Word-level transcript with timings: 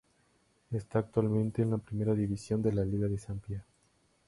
Está 0.71 0.97
actualmente 0.97 1.61
en 1.61 1.69
la 1.69 1.77
primera 1.77 2.15
división 2.15 2.59
de 2.63 2.73
la 2.73 2.83
liga 2.83 3.07
de 3.07 3.19
Zambia. 3.19 3.63